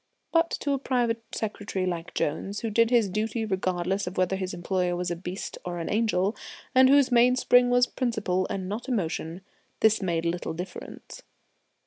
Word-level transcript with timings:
But 0.31 0.49
to 0.61 0.71
a 0.73 0.79
private 0.79 1.21
secretary 1.31 1.85
like 1.85 2.15
Jones, 2.15 2.61
who 2.61 2.71
did 2.71 2.89
his 2.89 3.07
duty 3.07 3.45
regardless 3.45 4.07
of 4.07 4.17
whether 4.17 4.35
his 4.35 4.51
employer 4.51 4.95
was 4.95 5.11
beast 5.11 5.59
or 5.63 5.77
angel, 5.79 6.35
and 6.73 6.89
whose 6.89 7.11
mainspring 7.11 7.69
was 7.69 7.85
principle 7.85 8.47
and 8.49 8.67
not 8.67 8.89
emotion, 8.89 9.41
this 9.81 10.01
made 10.01 10.25
little 10.25 10.53
difference. 10.53 11.21